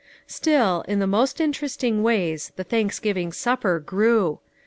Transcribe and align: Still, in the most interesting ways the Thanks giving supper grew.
Still, 0.25 0.83
in 0.87 0.97
the 0.97 1.05
most 1.05 1.39
interesting 1.39 2.01
ways 2.01 2.51
the 2.55 2.63
Thanks 2.63 2.97
giving 2.97 3.31
supper 3.31 3.77
grew. 3.79 4.39